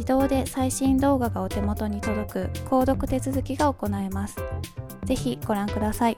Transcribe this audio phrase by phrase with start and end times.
[0.00, 4.36] 自動で最新動画がお手元に届く購読手続きが行えます。
[5.04, 6.16] ぜひご覧ください。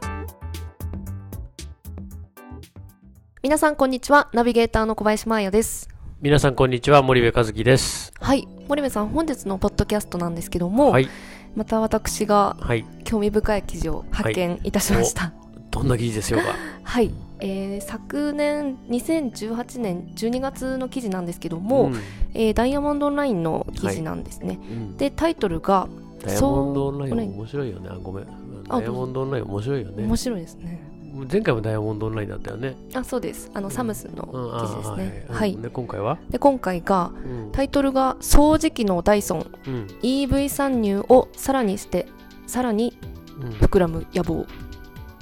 [3.42, 4.28] 皆さんこんにちは。
[4.33, 5.89] ナビゲーターの小林真彩です。
[6.20, 7.02] 皆さんこんにちは。
[7.02, 8.12] 森部和樹です。
[8.20, 8.46] はい。
[8.68, 11.08] 森部さん本日のポッドキャストなんですけども、はい。
[11.57, 12.84] また私がはい。
[13.02, 15.33] 興味深い記事を発見いたしました。
[15.73, 16.55] どんな記事でしょうか？
[16.84, 21.96] はい、えー昨年2018年12月の記事なんですけども、ん。
[22.34, 24.97] えーダイヤモンドオンラインの記事なんですね、うん。
[24.97, 25.89] でタイトルが
[26.25, 28.25] ダイヤモンドオンライン面白いよねあごめん。
[28.69, 30.05] あダイヤモンドオンライン面白いよね。
[30.05, 30.89] 面白いですね。
[31.31, 32.75] 前回もダイヤモンドオンラインだったよね。
[32.95, 33.51] あそうです。
[33.53, 35.55] あのサムスンのうん記事ですね、あはい。
[35.55, 35.63] うん。
[35.63, 36.19] で今回は？
[36.31, 37.53] で今回がうん。
[37.53, 39.51] タイトルが掃除機のダイソン。
[39.67, 39.87] うん。
[40.03, 42.07] EV 参入をさらにして
[42.47, 42.97] さらに
[43.41, 43.49] うん。
[43.55, 44.47] 膨らむ野望。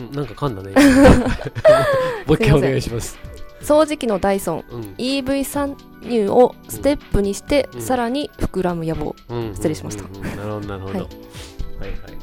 [0.01, 0.13] うん。
[0.13, 0.73] なんか噛んだね。
[2.27, 3.19] もう一回お願いします
[3.61, 4.81] 掃除機のダイソンうん。
[4.99, 7.83] EV 参入をステップにして、うん。
[7.83, 9.55] さらに膨らむ野望、うん。
[9.55, 10.03] 失礼しました。
[10.03, 10.99] なるほどなるほど。
[10.99, 10.99] はい。
[10.99, 12.21] はいはいはい。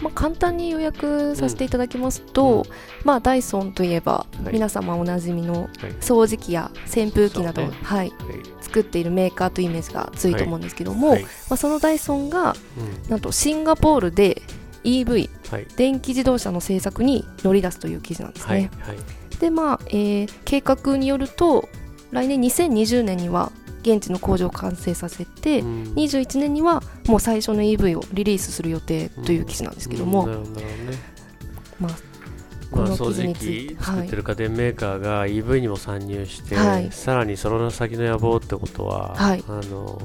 [0.00, 2.64] まあ、簡単に予約させていただきますと、
[3.04, 4.52] まあ、ダイソンといえば、はい。
[4.52, 5.68] 皆様おなじみのはい。
[6.00, 8.12] 掃除機や扇風機など、はい、はい。
[8.60, 11.22] 作っているメーカーというイメージが強いと思うんですけども、はい。
[11.22, 13.10] まあ、そのダイソンがうん。
[13.10, 14.42] なんとシンガポールで
[14.84, 15.66] EV はい。
[15.76, 18.70] 電気自動車の製作に乗り出すという記事なんですね。
[18.82, 19.38] はいはい。
[19.40, 21.68] でまあ、えー計画によると
[22.10, 25.82] 来年2020年には現地の工場を完成させて、うん。
[25.94, 30.98] 21年にはもう最初の EV をリリースする予定という記事なんですけども、うんなるほどなるほどね。
[31.80, 32.07] まあ
[32.70, 36.90] こまあ、の記事掃除機作ってる家電メーカーが EV にも参入して、はい。
[36.90, 39.44] さらにその先の野望ってことは、はい。
[39.48, 40.00] あの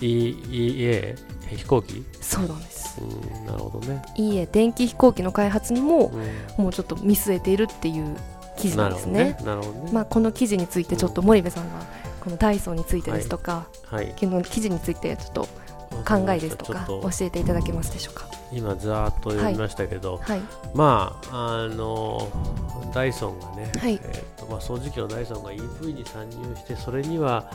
[0.00, 1.16] EA
[1.56, 3.00] 飛行機、そうなんです。
[3.00, 6.12] うん、なるほどね、いいえ電気飛行機の開発にも
[6.58, 6.64] うん。
[6.64, 8.16] もうちょっと見据えているっていう
[8.56, 9.24] 記事ななんですね。
[9.24, 9.36] ね。
[9.44, 11.84] なるほどね、まあ、この記事についてちょっと森部さんが
[12.20, 15.48] このダイソンについてですとか、はい、この記事についてちょっと
[16.02, 18.26] 考えですとか教えていただけますでしょうか？
[18.52, 20.40] 今ざーっと読みましたけど、はい。
[20.74, 22.28] まああの
[22.92, 24.00] ダイソンがね、はい。
[24.02, 27.50] えーとまあ、掃除機のダイソンが EV に参入してそれには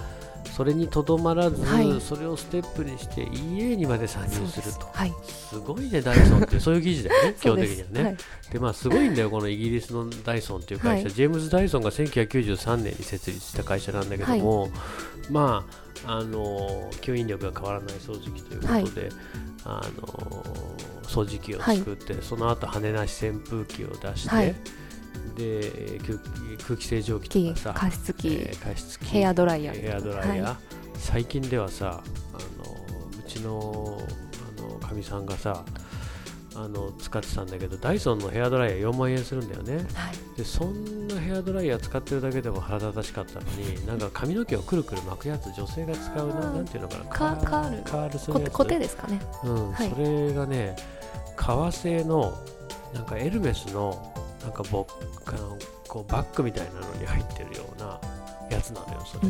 [0.56, 2.02] それにとどまらず、はい。
[2.02, 4.88] それをステップにして EA にまで参入すると。
[4.92, 5.14] はい。
[5.24, 6.60] すごいねダイソンって。
[6.62, 7.94] そういう記事だよね基本的にはね。
[7.94, 8.18] すはい。
[8.54, 11.14] でまあすごいんだよこのイギリスのダイソンっていう会社、はい。
[11.14, 14.70] ジェームズ・ダイソンが1993年に設立した会社なんだけども、
[15.30, 15.66] ま
[16.06, 19.10] ああの吸引力が変わらない掃除機ということで、
[19.66, 20.44] あの
[21.04, 24.56] 掃除機を作って、その後羽なし扇風機を出して、はい
[25.36, 26.18] で空
[26.58, 29.06] 気空気清浄機とかさ加湿器、えー加湿器。
[29.06, 29.82] ヘアドライヤー。
[29.82, 30.58] ヘアドライヤー、は
[30.96, 32.38] 最近ではさあ
[32.68, 32.76] の
[33.20, 34.02] うちの
[34.82, 35.64] かみさんがさ
[36.56, 40.38] あの使ってたんだけどダイソンのヘアドライヤー4万円するんだよね、はい。
[40.38, 47.06] でそんなヘアドライヤー使ってるだけでも腹立たしかったのになんか髪の毛をくるくる巻くやつ女性が使うななんていうのかな。
[47.06, 48.52] カカールカールするやつ。
[48.52, 49.22] こ固定ですかね。
[49.46, 49.72] うん。
[49.72, 49.90] はい。
[49.90, 50.76] それがね
[51.36, 52.34] 革製の
[52.94, 54.09] なんかエルメスの
[54.42, 54.88] なんかボ
[55.26, 55.58] あの
[55.88, 58.00] こうバッグみたいなのに入ってるような
[58.50, 59.28] やつなのよそれ、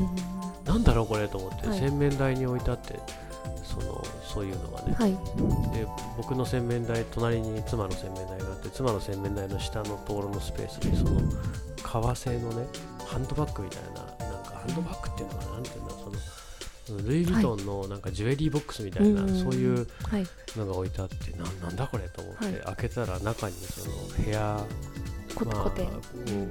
[0.66, 1.80] なんだろうこれと思って、はい。
[1.80, 3.00] 洗面台に置いてあって
[3.64, 5.12] そのそういうのがね、はい。
[5.74, 11.22] で僕の洗面台隣に妻の洗面台があって妻の洗面台の下のところのスペースにその
[11.84, 12.68] 革製のね
[13.06, 20.26] ハンドバッグみたいななんかハンドバッグっていうのかななんていうんだそのルイ・ヴィトンのなんかジュエリーボックスみたいな、うんそういうはい。
[20.58, 22.54] のが置いてあってななんだこれと思って、はい。
[22.78, 23.96] 開けたら中にその
[24.26, 24.66] ヘア、こ
[25.46, 26.50] まあ固定うん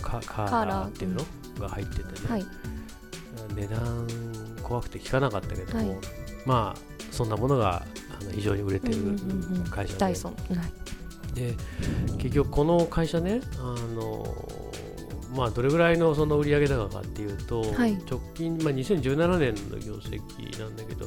[0.00, 0.88] カカーラー。
[0.88, 1.24] っていうの
[1.60, 2.46] が入っててね、はい。
[3.54, 4.06] 値段
[4.62, 5.98] 怖くて聞かなかったけども、はい。
[6.46, 7.84] まあそんなものが
[8.20, 8.96] あの非常に売れてる
[9.70, 10.30] 会社
[11.34, 11.56] で,、で
[12.18, 14.26] 結局この会社ねあの
[15.34, 17.96] まあどれぐらいのその売上高かっていうと、はい。
[18.10, 21.06] 直近、まあ、2017年の業績なんだけど、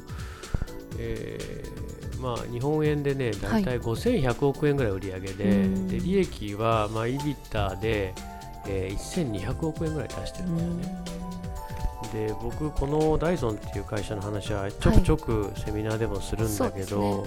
[0.97, 1.90] えー
[2.21, 5.87] まあ、日本円でね大体5100億円ぐらい売り上げで,、うん。
[5.87, 8.13] で利益はまあ EBITDA で、
[8.67, 11.03] えー1200億円ぐらい出してるんだよね。
[12.13, 17.25] で僕このダイソンっていう会社の話はちょくちょくセミナーでもするんだけど、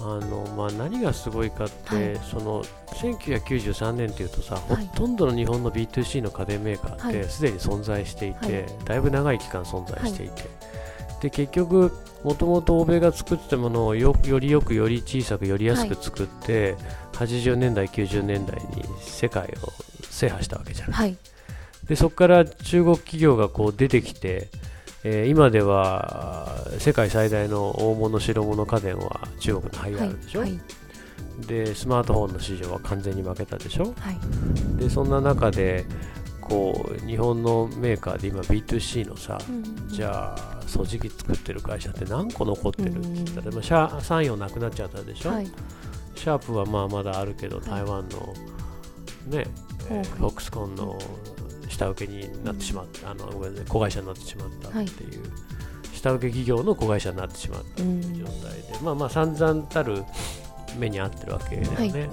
[0.00, 2.20] あのまあ、何がすごいかって、はい。
[2.30, 2.64] その
[2.94, 4.86] 1993年っていうとさ、はい。
[4.86, 7.14] ほとんどの日本の B2C の家電メーカーっはい。
[7.14, 10.44] てすでに存在していて、はだいぶ長い期間存在していて、
[11.20, 11.92] で結局
[12.24, 16.76] もともと欧米が作ってたものをよよりよくより小さくより安く作って、
[17.12, 19.72] 80年代90年代に世界を
[20.04, 20.94] 制覇したわけじゃない。
[20.94, 21.16] はい。
[21.88, 24.48] でそこから中国企業がこう出てきて、
[25.02, 30.60] えー今では世界最大の大物白物家電は中国のハイアールでしょ、はい。
[31.46, 33.94] でスマートフォンの市場は完全に負けたでしょ？
[33.98, 34.76] はい。
[34.78, 35.84] でそんな中で
[36.50, 39.38] こう日本のメーカーで今 B2C のさ、
[39.86, 45.46] じゃあ掃除機作ってる会社って何個残ってるって言ったら、まあシャ3陽なくなっちゃったでしょ、はい。
[46.16, 48.34] シャープはまあまだあるけど、い台湾の
[49.28, 49.46] ね、
[49.86, 50.98] フォックスコンの
[51.68, 55.22] 下請けになってしまった、あのごめんなさい子会社になってしまったっていう、
[55.94, 60.02] 下請け企業の子会社になってしまったっていう状態で、まあまあ散々たる
[60.76, 62.10] 目に遭ってるわけだよね。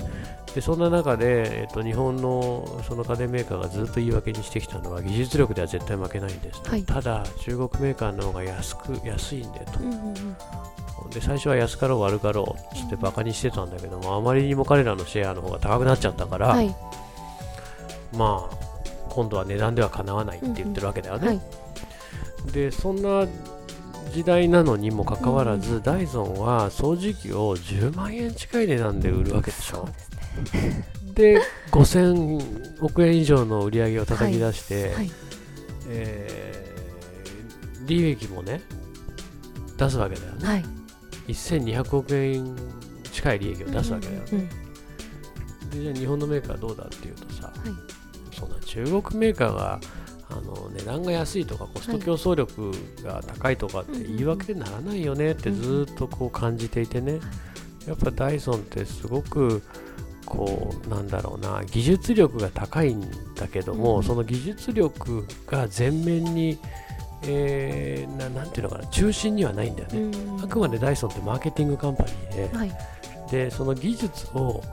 [0.57, 6.81] でそんな中で、えっと日本のその家電メーカーがずっと言い訳にしてきたのは技術力では絶対負けないんですと、はい。
[6.81, 10.15] ただ中国メーカーの方が安く安いんでと、うんうんうん。
[11.11, 16.75] で最初は安かろう悪かろうっつってバカにしてたんだけどもあまりにも彼らのシェアの方が高くなっちゃったから、はい。
[18.13, 18.55] まあ
[19.09, 21.41] 今度は値段ではかなわないって言ってるわけだよね、はい。
[22.51, 23.27] でそんな
[24.11, 29.77] 時代なのにもかかわらず、ダイソンは掃除機を10万円近い値段で売るわけでしょ。
[29.77, 30.16] そうですね
[31.13, 31.41] で
[31.71, 35.11] 5000億円以上の売り上げを叩き出して、はい
[35.89, 36.57] えー
[37.87, 38.59] 利益もね
[39.77, 40.65] 出すわけだよね、はい。
[41.29, 42.53] 1200億円
[43.13, 44.49] 近い利益を出すわけだよね、うんうん
[45.69, 48.35] でじゃあ日本のメーカーはどうだっていうとさ、はい。
[48.37, 49.79] そんな中国メーカーが
[50.29, 52.71] あの値段が安いとかコスト競争力
[53.03, 57.19] が高いとかって言い訳にならないよねってずっとこう感じていてね、
[57.85, 59.61] やっぱダイソンってすごく
[60.27, 63.01] こうなんだろうな技術力が高いん
[63.35, 64.03] だけども、うん。
[64.03, 66.59] その技術力が前面に、
[67.23, 70.43] えーななんていうのかな中心にはないんだよね、うん。
[70.43, 72.71] あくまでダイソンってマーケティングカンパニーで、はい。
[73.31, 74.63] でその技術を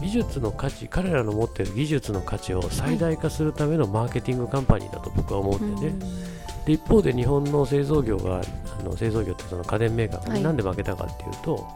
[0.00, 5.94] 技術の価値彼らの持っている技術の価値を最大化するためのマーケティングカンパニーだと僕は思うんでね、
[6.66, 8.40] で一方で日本の製造業が
[8.80, 10.42] あの製造業ってその家電メーカーはい。
[10.42, 11.68] なんで負けたかっていうと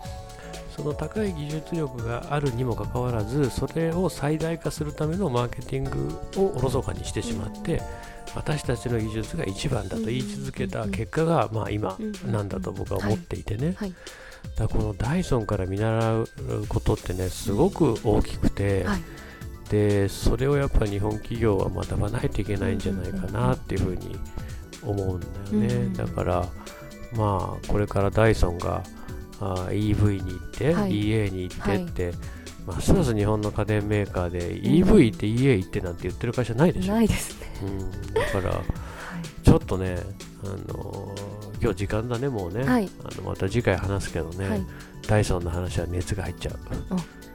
[0.76, 7.80] その高い技術力があるにもかかわらずそれを最大化するためのマーケティングをおろそかにしてしまって、
[8.34, 13.94] 私たちの技術が一番だと言い続けた結果が、まあ、今なんだと僕は思っていてね、はい。
[14.56, 16.26] だからこのダイソンから見習う
[16.68, 19.02] ことってねすごく大きくて、はい。
[19.70, 24.16] でそれをやっぱ日本企業は学ばないといけないんじゃないかなっていうふうに
[24.84, 26.46] 思うんだよね、うんだから
[27.16, 28.82] まあこれからダイソンが
[29.40, 31.08] あ EV にて、はい。
[31.08, 32.12] EA に行ってって、
[32.66, 37.46] ますます日本の家電メーカーで EV 行って EA 行ってなんて言ってる会社ないでしょ、ないですね。
[37.62, 38.60] うん、だから
[39.44, 39.96] ちょっとね、
[40.44, 42.88] あのー今日時間だねもうね、はい。
[43.04, 44.66] あのまた次回話すけどね、はい。
[45.08, 46.58] ダイソンの話は熱が入っちゃう、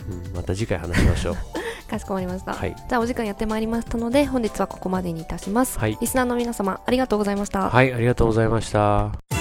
[0.09, 1.35] うん、また次回話しましょう。
[1.89, 2.53] かしこまりました。
[2.53, 2.75] はい。
[2.75, 5.79] じゃあお時間やってまいりましたので本日はここまでにいたします。
[5.79, 5.97] はい。
[5.99, 7.69] リスナーの皆様ありがとうございました。
[7.69, 9.40] はいありがとうございました